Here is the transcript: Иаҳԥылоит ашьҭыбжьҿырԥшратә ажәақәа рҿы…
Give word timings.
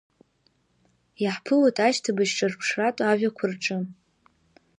Иаҳԥылоит 1.23 1.77
ашьҭыбжьҿырԥшратә 1.85 3.01
ажәақәа 3.09 3.45
рҿы… 3.51 3.77